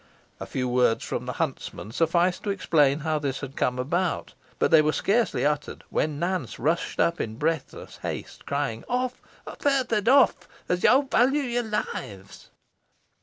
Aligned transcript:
A 0.39 0.47
few 0.47 0.67
words 0.67 1.03
from 1.03 1.27
the 1.27 1.33
huntsman 1.33 1.91
sufficed 1.91 2.41
to 2.41 2.49
explain 2.49 3.01
how 3.01 3.19
this 3.19 3.41
had 3.41 3.55
come 3.55 3.77
about, 3.77 4.33
but 4.57 4.71
they 4.71 4.81
were 4.81 4.91
scarcely 4.93 5.45
uttered 5.45 5.83
when 5.91 6.17
Nance 6.17 6.57
rushed 6.57 6.99
up 6.99 7.21
in 7.21 7.35
breathless 7.35 7.97
haste, 7.97 8.47
crying 8.47 8.79
out 8.89 9.13
"Off! 9.45 9.59
further 9.59 10.01
off! 10.11 10.47
as 10.67 10.81
yo 10.81 11.03
value 11.03 11.43
your 11.43 11.83
lives!" 11.93 12.49